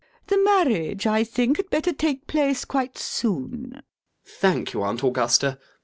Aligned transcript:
The 0.29 0.37
marriage, 0.43 1.05
I 1.05 1.23
think, 1.23 1.57
had 1.57 1.69
better 1.69 1.93
take 1.93 2.25
place 2.25 2.65
quite 2.65 2.97
soon. 2.97 3.65
ALGERNON. 3.65 3.83
Thank 4.25 4.73
you, 4.73 4.81
Aunt 4.81 5.03
Augusta. 5.03 5.59